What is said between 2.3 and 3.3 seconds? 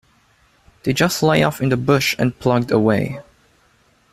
plugged away.